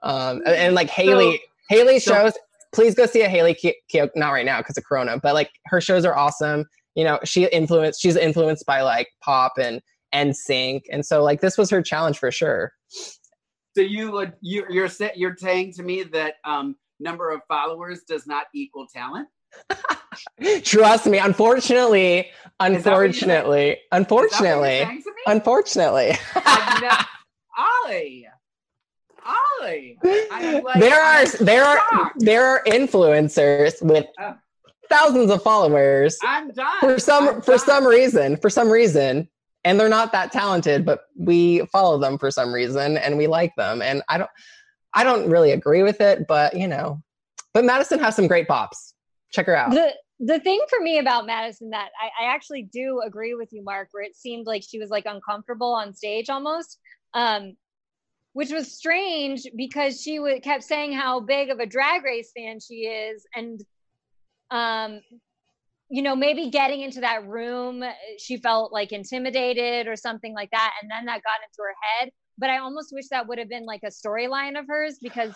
[0.04, 2.32] um and, and, like hayley hayley so- shows
[2.72, 5.50] please go see a hayley Ki- Ki- not right now because of corona but like
[5.66, 6.64] her shows are awesome
[6.94, 9.80] you know she influenced she's influenced by like pop and
[10.12, 12.72] and sync and so like this was her challenge for sure
[13.74, 18.24] So you would you you're you're saying to me that um number of followers does
[18.26, 19.26] not equal talent?
[20.62, 21.18] Trust me.
[21.18, 25.22] Unfortunately, Is that what you're unfortunately, Is that what unfortunately, you're saying to me?
[25.26, 26.12] unfortunately,
[27.86, 28.26] Ollie,
[29.24, 29.98] Ollie,
[30.30, 34.34] I'm like, there are I'm there are there are influencers with Oh.
[34.90, 37.58] thousands of followers I'm done for some I'm for done.
[37.66, 39.28] some reason for some reason,
[39.64, 43.54] and they're not that talented, but we follow them for some reason and we like
[43.56, 44.30] them, and I don't
[44.92, 47.02] I don't really agree with it, but you know,
[47.52, 48.92] but Madison has some great bops.
[49.32, 49.70] Check her out.
[49.70, 53.64] the the thing for me about Madison that I, I actually do agree with you,
[53.64, 56.78] Mark, where it seemed like she was like uncomfortable on stage almost,
[57.14, 57.56] um,
[58.34, 62.58] which was strange because she w- kept saying how big of a drag race fan
[62.60, 63.60] she is, and
[64.50, 65.00] um,
[65.88, 67.82] you know maybe getting into that room
[68.18, 72.10] she felt like intimidated or something like that, and then that got into her head.
[72.36, 75.32] But I almost wish that would have been like a storyline of hers because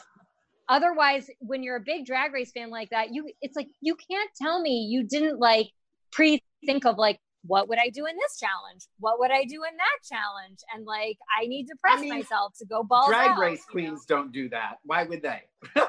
[0.69, 4.31] otherwise when you're a big drag race fan like that you it's like you can't
[4.41, 5.69] tell me you didn't like
[6.13, 8.87] pre think of like what would I do in this challenge?
[8.98, 10.59] What would I do in that challenge?
[10.74, 13.64] And like, I need to press I mean, myself to go balls Drag out, race
[13.74, 13.88] you know?
[13.88, 14.79] queens don't do that.
[14.85, 15.42] Why would they?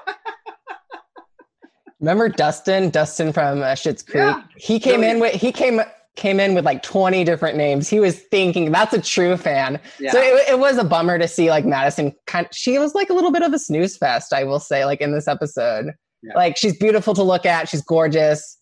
[1.99, 2.89] Remember Dustin?
[2.91, 4.23] Dustin from uh, Schitt's Creek.
[4.23, 4.43] Yeah.
[4.55, 5.81] He came in with he came
[6.15, 7.87] came in with like 20 different names.
[7.87, 9.79] He was thinking that's a true fan.
[9.99, 10.11] Yeah.
[10.11, 13.13] So it, it was a bummer to see like Madison kind she was like a
[13.13, 15.93] little bit of a snooze fest, I will say, like in this episode.
[16.21, 16.33] Yeah.
[16.35, 18.58] Like she's beautiful to look at, she's gorgeous.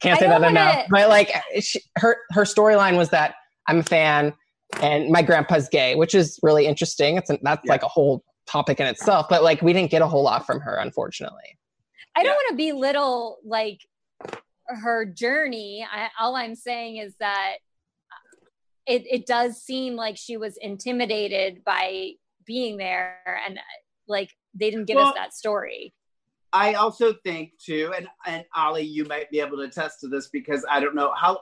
[0.00, 0.74] Can't say that don't enough.
[0.76, 4.34] wanna- But like she, her her storyline was that I'm a fan
[4.80, 7.16] and my grandpa's gay, which is really interesting.
[7.16, 7.72] It's a, that's Yeah.
[7.72, 10.60] like a whole topic in itself, but like we didn't get a whole lot from
[10.60, 11.58] her unfortunately.
[12.14, 12.36] I don't Yeah.
[12.36, 13.80] want to belittle like
[14.68, 15.86] her journey.
[15.90, 17.56] I, all I'm saying is that
[18.12, 18.46] uh,
[18.86, 22.12] it, it does seem like she was intimidated by
[22.46, 23.62] being there and uh,
[24.08, 25.92] like they didn't give Well, us that story.
[26.56, 30.28] I also think too, and and Ollie, you might be able to attest to this
[30.28, 31.40] because I don't know how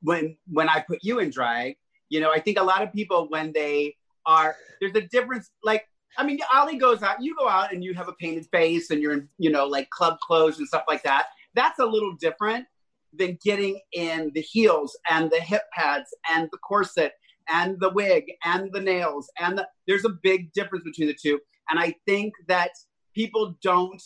[0.00, 1.76] when when I put you in drag,
[2.08, 5.50] you know, I think a lot of people when they are there's a difference.
[5.64, 8.90] Like, I mean, Ollie goes out, you go out and you have a painted face
[8.90, 11.26] and you're in, you know, like club clothes and stuff like that.
[11.54, 12.64] That's a little different
[13.12, 17.14] than getting in the heels and the hip pads and the corset
[17.48, 21.40] and the wig and the nails and the, there's a big difference between the two.
[21.70, 22.70] And I think that
[23.14, 24.02] people don't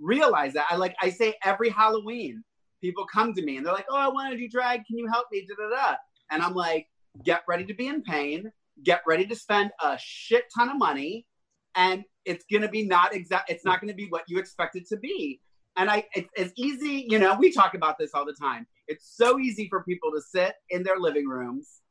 [0.00, 0.66] realize that.
[0.70, 2.42] I like I say every Halloween,
[2.80, 4.84] people come to me and they're like, "Oh, I want to do drag.
[4.86, 5.96] Can you help me?" Da da da.
[6.30, 6.86] And I'm like,
[7.24, 8.50] "Get ready to be in pain.
[8.84, 11.26] Get ready to spend a shit ton of money,
[11.74, 13.50] and it's gonna be not exact.
[13.50, 15.40] It's not gonna be what you expect it to be."
[15.76, 17.06] And I, it's, it's easy.
[17.08, 18.66] You know, we talk about this all the time.
[18.88, 21.82] It's so easy for people to sit in their living rooms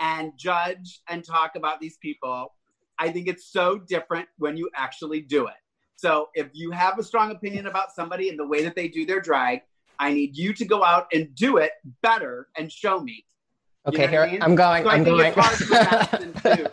[0.00, 2.54] and judge and talk about these people.
[2.98, 5.54] I think it's so different when you actually do it.
[5.96, 9.06] So if you have a strong opinion about somebody and the way that they do
[9.06, 9.60] their drag,
[9.98, 13.24] I need you to go out and do it better and show me.
[13.86, 14.42] You Okay, know here I mean?
[14.42, 14.84] I'm going.
[14.84, 15.32] So I I'm think going.
[15.34, 16.66] it's hard for too.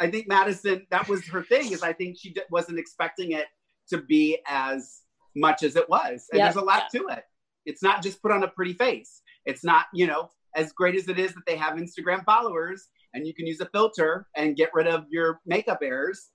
[0.00, 3.46] I think Madison, that was her thing, is I think she d- wasn't expecting it
[3.90, 5.00] to be as
[5.34, 6.26] much as it was.
[6.30, 6.46] And Yep.
[6.54, 7.24] there's a lot to it.
[7.66, 9.22] It's not just put on a pretty face.
[9.44, 13.26] It's not, you know, as great as it is that they have Instagram followers and
[13.26, 16.28] you can use a filter and get rid of your makeup errors.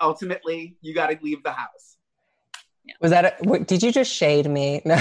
[0.00, 1.96] Ultimately, you got to leave the house.
[3.00, 3.24] Was that?
[3.24, 4.82] A, what, did you just shade me?
[4.86, 4.96] No.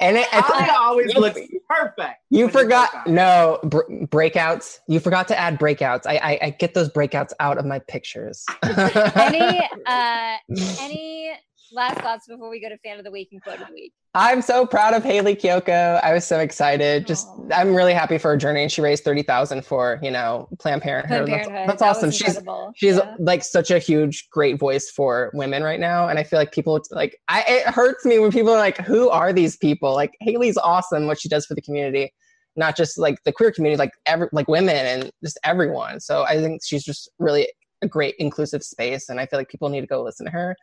[0.00, 2.20] and it, it's, I always you- looks perfect.
[2.30, 3.06] you forgot.
[3.06, 4.78] No br- breakouts.
[4.88, 6.02] You forgot to add breakouts.
[6.06, 8.44] I, I I get those breakouts out of my pictures.
[8.62, 10.36] Any uh
[10.80, 11.32] any
[11.72, 13.92] last thoughts before we go to fan of the week and quote of the week?
[14.14, 16.00] I'm so proud of Hayley Kiyoko.
[16.02, 17.06] I was so excited.
[17.06, 17.28] Just.
[17.52, 20.82] I'm really happy for her journey, and she raised thirty thousand for you know Planned
[20.82, 21.26] Parenthood.
[21.26, 21.68] Planned That's- Parenthood.
[21.68, 22.10] That's, That awesome.
[22.10, 22.38] She's
[22.76, 23.14] she's Yeah.
[23.18, 26.80] like such a huge great voice for women right now and i feel like people
[26.90, 30.56] like i it hurts me when people are like who are these people like hayley's
[30.58, 32.12] awesome what she does for the community
[32.56, 36.36] not just like the queer community like every like women and just everyone so i
[36.40, 37.48] think she's just really
[37.82, 40.56] a great inclusive space and i feel like people need to go listen to her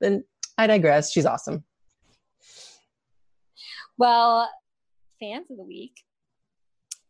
[0.00, 0.22] then
[0.58, 1.64] i digress she's awesome
[3.98, 4.48] Well,
[5.20, 6.02] fans of the week.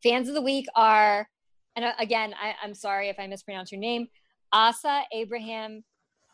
[0.02, 1.28] Fans of the week are,
[1.74, 4.06] and uh, again, I, I'm sorry if I mispronounce your name,
[4.52, 5.82] Asa Abraham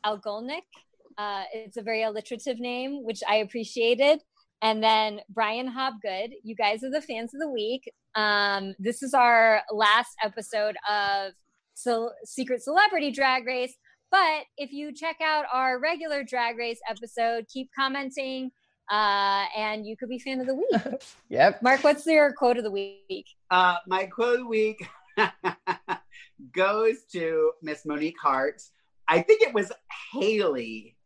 [0.05, 0.69] Algolnik.
[1.17, 4.21] Uh, it's a very alliterative name, which I appreciated.
[4.61, 6.31] And then Brian Hobgood.
[6.45, 7.91] You guys are the fans of the week.
[8.15, 11.33] Um, this is our last episode of
[11.75, 13.75] so Secret Celebrity Drag Race.
[14.13, 18.53] But if you check out our regular Drag Race episode, keep commenting
[18.91, 21.03] uh, and you could be fan of the week.
[21.31, 23.27] yep Mark, what's your quote of the week?
[23.51, 24.87] Uh, my quote of the week
[26.53, 28.63] goes to Miss Monique Heart.
[29.09, 29.73] I think it was
[30.13, 30.97] Hayley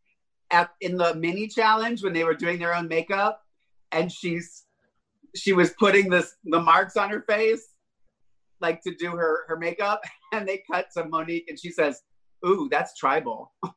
[0.51, 3.41] at in the mini challenge when they were doing their own makeup,
[3.91, 4.65] and she's
[5.35, 7.73] she was putting this the marks on her face,
[8.59, 10.01] like to do her her makeup,
[10.33, 12.01] and they cut to Monique, and she says,
[12.45, 13.71] "Ooh, that's tribal." it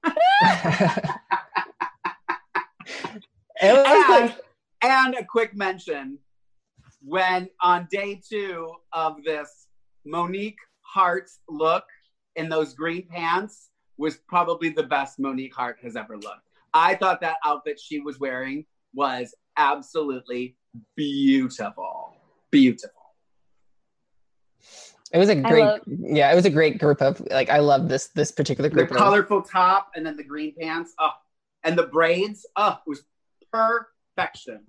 [3.63, 4.37] was and, like
[4.83, 6.19] and a quick mention
[7.03, 9.67] when on day two of this,
[10.05, 11.85] Monique Heart's look
[12.37, 16.49] in those green pants was probably the best Monique Heart has ever looked.
[16.73, 20.57] I thought that outfit she was wearing was absolutely
[20.97, 22.15] beautiful.
[22.51, 23.01] Beautiful.
[25.13, 27.59] It was a I great love- yeah it was a great group of like i
[27.59, 30.95] love this this particular The group of colorful top and then the green pants.
[30.99, 31.11] Oh,
[31.65, 32.47] and the braids.
[32.57, 33.03] Oh, it was
[33.53, 34.61] perfection.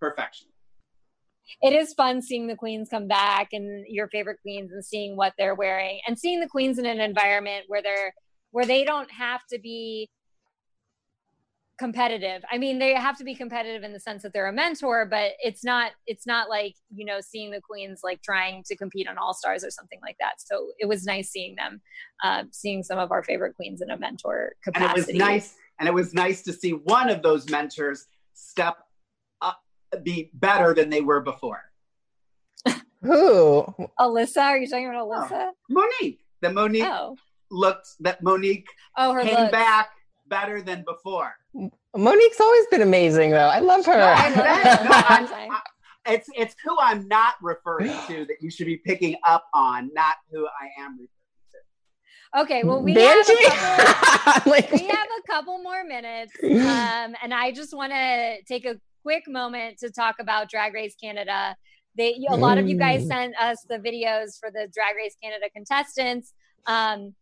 [0.00, 0.48] Perfection.
[1.60, 5.34] It is fun seeing the queens come back and your favorite queens and seeing what
[5.38, 8.14] they're wearing and seeing the queens in an environment where they're
[8.52, 10.08] where they don't have to be
[11.78, 12.42] competitive.
[12.50, 15.32] I mean, they have to be competitive in the sense that they're a mentor, but
[15.42, 19.18] it's not it's not like, you know, seeing the queens like trying to compete on
[19.18, 20.34] All Stars or something like that.
[20.38, 21.80] So it was nice seeing them,
[22.22, 24.90] uh, seeing some of our favorite queens in a mentor capacity.
[24.90, 28.76] And it was nice and it was nice to see one of those mentors step
[29.40, 29.60] up
[30.02, 31.62] be better than they were before.
[33.02, 33.66] Who?
[33.98, 35.48] Alyssa, are you talking about Alyssa?
[35.50, 36.20] Oh, Monique.
[36.42, 37.16] That Monique Oh.
[37.50, 39.52] looked that Monique Oh, her came looks.
[39.52, 39.90] back
[40.26, 41.32] better than before.
[41.96, 43.48] Monique's always been amazing, though.
[43.48, 43.92] I love her.
[43.96, 45.60] No, I'm saying, no, I'm- I-
[46.04, 50.16] it's it's who I'm not referring to that you should be picking up on, not
[50.32, 51.08] who I am referring
[51.52, 52.40] to.
[52.42, 53.50] Okay, well we have, a
[54.24, 58.64] couple, Like- we have a couple more minutes, um, and I just want to take
[58.64, 61.54] a quick moment to talk about Drag Race Canada.
[61.96, 65.50] They, a lot of you guys sent us the videos for the Drag Race Canada
[65.54, 66.32] contestants.
[66.66, 67.14] Um,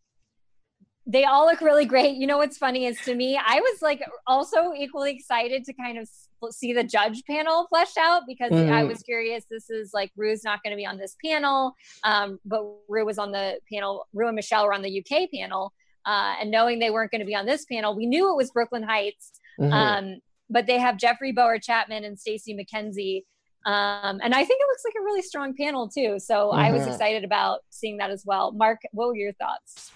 [1.10, 2.16] they all look really great.
[2.16, 5.98] You know what's funny is to me, I was like also equally excited to kind
[5.98, 6.08] of
[6.52, 8.88] see the judge panel fleshed out because I Mhm.
[8.88, 9.44] was curious.
[9.50, 13.18] This is like Rue's not going to be on this panel, um, but Rue was
[13.18, 14.06] on the panel.
[14.14, 15.72] Rue and Michelle were on the UK panel,
[16.06, 18.50] uh, and knowing they weren't going to be on this panel, we knew it was
[18.52, 19.32] Brooklyn Hytes.
[19.58, 19.72] Mhm.
[19.72, 23.24] Um, but they have Jeffrey Bowyer-Chapman and Stacey McKenzie.
[23.66, 26.18] Um, and I think it looks like a really strong panel too.
[26.18, 26.92] So I was Mhm.
[26.92, 28.52] excited about seeing that as well.
[28.52, 29.92] Mark, what were your thoughts?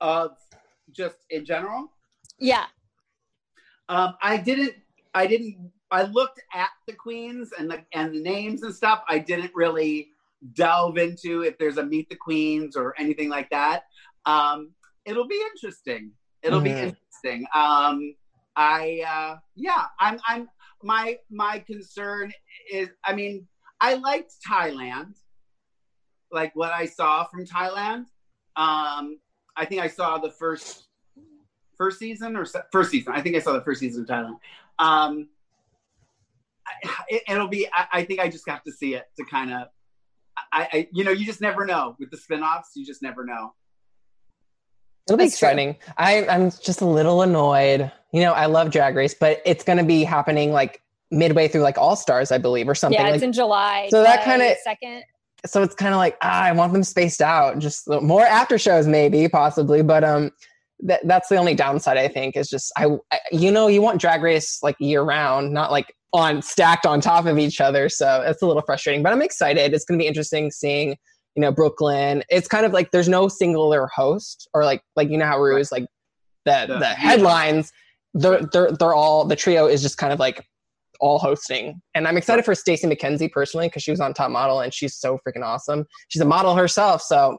[0.00, 0.36] Of
[0.92, 1.92] just in general,
[2.38, 2.66] Yeah.
[3.88, 4.74] um, I didn't.
[5.14, 5.72] I didn't.
[5.90, 9.02] I looked at the queens and the and the names and stuff.
[9.08, 10.08] I didn't really
[10.54, 13.84] delve into if there's a meet the queens or anything like that.
[14.24, 14.72] Um,
[15.04, 16.12] it'll be interesting.
[16.42, 16.82] It'll be Mhm.
[16.94, 17.46] interesting.
[17.54, 18.14] Um,
[18.56, 19.86] I uh, yeah.
[19.98, 20.18] I'm.
[20.26, 20.48] I'm.
[20.82, 22.32] My my concern
[22.72, 22.88] is.
[23.04, 23.46] I mean,
[23.80, 25.14] I liked Thailand.
[26.32, 28.06] Like what I saw from Thailand.
[28.56, 29.18] Um,
[29.56, 30.86] I think I saw the first
[31.76, 33.12] first season or se- first season.
[33.14, 34.36] I think I saw the first season of Thailand.
[34.78, 35.28] Um,
[37.08, 37.66] it, it'll be.
[37.72, 39.68] I, I think I just have to see it to kind of.
[40.52, 42.70] I, I, you know, you just never know with the spin-offs.
[42.74, 43.52] You just never know.
[45.08, 45.48] It'll be That's true.
[45.48, 45.76] exciting.
[45.98, 47.90] I, I'm just a little annoyed.
[48.12, 50.80] You know, I love Drag Race, but it's going to be happening like
[51.10, 52.98] midway through like All Stars, I believe, or something.
[52.98, 53.88] yeah, like, it's in July.
[53.90, 55.02] So that kinda- second.
[55.46, 58.86] So it's kind of like ah, I want them spaced out, just more after shows,
[58.86, 59.82] maybe, possibly.
[59.82, 60.30] But um,
[60.80, 64.00] that that's the only downside I think is just I, I you know you want
[64.00, 67.88] Drag Race like year round, not like on stacked on top of each other.
[67.88, 69.72] So it's a little frustrating, but I'm excited.
[69.72, 70.96] It's going to be interesting seeing
[71.36, 72.22] you know Brooklyn.
[72.28, 75.56] It's kind of like there's no singular host or like like you know how Rue
[75.56, 75.86] is like
[76.44, 77.72] the The- the headlines.
[78.14, 80.44] They're they're they're all the trio is just kind of like
[81.00, 81.80] all hosting.
[81.94, 84.96] And I'm excited for Stacey McKenzie personally because she was on Top Model and she's
[84.96, 85.86] so freaking awesome.
[86.08, 87.38] She's a model herself, so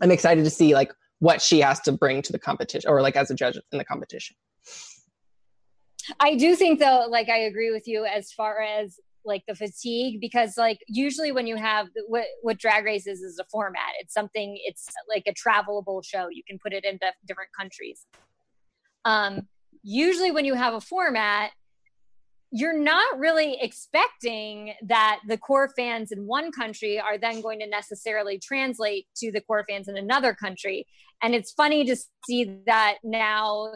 [0.00, 3.16] I'm excited to see like what she has to bring to the competition or like
[3.16, 4.36] as a judge in the competition.
[6.20, 10.20] I do think though, like I agree with you as far as like the fatigue
[10.20, 14.14] because like usually when you have what what drag race is is a format it's
[14.14, 18.06] something it's like a travelable show you can put it into different countries
[19.04, 19.46] um
[19.82, 21.50] usually when you have a format
[22.50, 27.66] you're not really expecting that the core fans in one country are then going to
[27.66, 30.86] necessarily translate to the core fans in another country
[31.22, 31.96] and it's funny to
[32.26, 33.72] see that now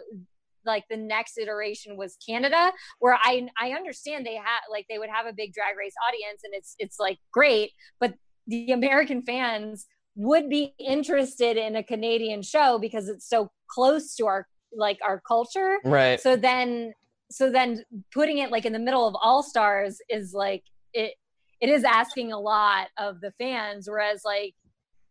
[0.64, 5.10] like the next iteration was Canada, where I I understand they had like they would
[5.10, 8.14] have a big drag race audience and it's it's like great, but
[8.46, 14.26] the American fans would be interested in a Canadian show because it's so close to
[14.26, 15.78] our like our culture.
[15.84, 16.20] Right.
[16.20, 16.92] So then
[17.32, 20.62] so then putting it like in the middle of All Stars is like
[20.92, 21.14] it
[21.60, 24.54] it is asking a lot of the fans, whereas like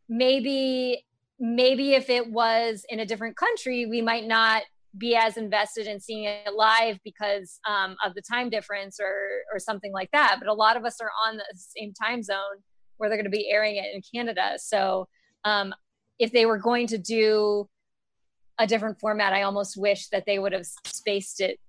[0.09, 1.03] maybe
[1.39, 4.63] maybe if it was in a different country, we might not
[4.97, 9.59] be as invested in seeing it live because um, of the time difference or or
[9.59, 10.37] something like that.
[10.39, 12.61] But a lot of us are on the same time zone
[12.97, 14.53] where they're going to be airing it in Canada.
[14.57, 15.07] So
[15.43, 15.73] um,
[16.19, 17.67] if they were going to do
[18.61, 21.59] a different format, I almost wish that they would have spaced it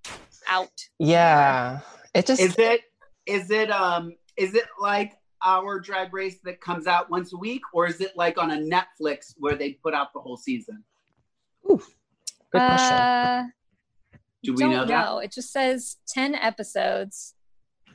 [0.48, 0.70] out.
[0.98, 1.80] Yeah.
[2.14, 2.82] It just Is it
[3.26, 5.12] is it um is it like
[5.44, 8.56] our drag race that comes out once a week, or is it like on a
[8.56, 10.84] Netflix where they put out the whole season?
[11.66, 11.80] good
[12.52, 12.96] question.
[12.96, 13.44] Uh,
[14.44, 15.04] Do we don't know that?
[15.06, 15.18] know.
[15.18, 17.34] It just says ten episodes.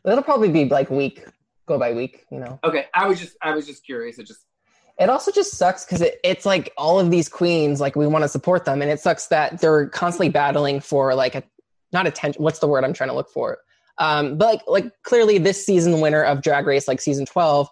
[0.06, 1.24] It'll probably be like week,
[1.68, 2.60] go by week, you know.
[2.64, 4.18] Okay, I was just I was just curious.
[4.18, 4.42] It just
[5.00, 8.24] It also just sucks because it, it's like all of these queens, like we want
[8.24, 11.44] to support them, and it sucks that they're constantly battling for like a
[11.94, 12.42] not attention.
[12.42, 13.60] What's the word I'm trying to look for?
[14.00, 17.70] Um, but like like clearly this season winner of Drag Race, like season twelve,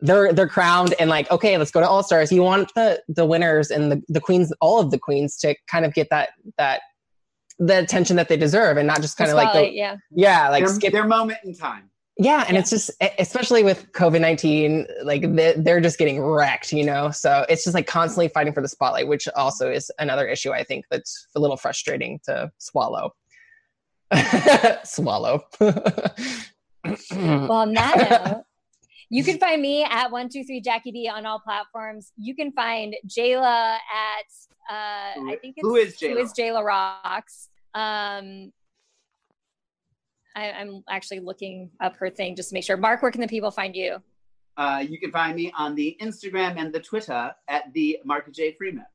[0.00, 2.32] they're they're crowned and like okay, let's go to All Stars.
[2.32, 5.84] You want the the winners and the the queens, all of the queens, to kind
[5.84, 6.80] of get that that
[7.58, 9.96] the attention that they deserve and not just kind of like the, yeah.
[10.10, 11.88] yeah like their, skip their moment in time.
[12.16, 17.10] Yeah and it's just especially with covid-19 like they- they're just getting wrecked you know
[17.10, 20.62] so it's just like constantly fighting for the spotlight which also is another issue i
[20.62, 23.12] think that's a little frustrating to swallow
[24.84, 28.42] swallow Well, on that note,
[29.10, 32.12] you can find me at one two three Jackie B on all platforms.
[32.16, 36.20] You can find Jayla at uh, Who- I think it's who is Jayla?
[36.22, 37.48] is Jayla Rocks.
[37.74, 38.52] Um,
[40.34, 42.76] I, I'm actually looking up her thing just to make sure.
[42.76, 43.98] Mark, where can the people find you?
[44.56, 48.52] Uh, you can find me on the Instagram and the Twitter at the Mark J
[48.56, 48.86] Freeman.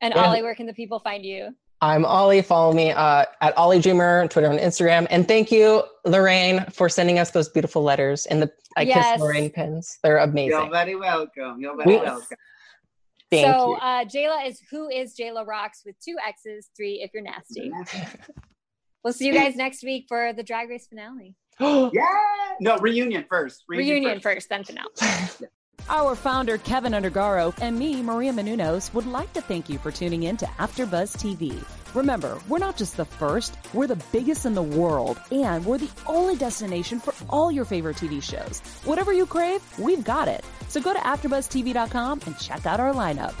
[0.00, 0.24] And Yeah.
[0.26, 1.54] Ollie, where can the people find you?
[1.80, 2.42] I'm Ollie.
[2.42, 5.06] Follow me uh, at Ollie Dreamer, Twitter and Instagram.
[5.10, 9.12] And thank you, Lorraine, for sending us those beautiful letters and the I Yes.
[9.14, 9.98] Kiss Lorraine pins.
[10.02, 10.58] They're amazing.
[10.58, 11.60] You're very welcome.
[11.60, 12.26] You're very We- welcome.
[13.30, 13.76] Thank so you.
[13.76, 17.70] uh, Jayla is who is Jayla Rocks with two X's, three if you're nasty.
[19.04, 21.34] We'll see you guys next week for the Drag Race finale.
[21.60, 22.04] Yeah.
[22.60, 23.64] No, reunion first.
[23.68, 24.88] Reunion first, then finale.
[25.88, 30.24] Our founder, Kevin Undergaro, and me, Maria Menounos, would like to thank you for tuning
[30.24, 31.64] in to AfterBuzz TV.
[31.94, 35.90] Remember, we're not just the first, we're the biggest in the world, and we're the
[36.06, 38.60] only destination for all your favorite TV shows.
[38.84, 40.44] Whatever you crave, we've got it.
[40.68, 43.34] So go to AfterBuzzTV.com and check out our lineup.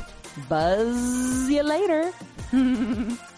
[0.48, 2.12] Buzz you later.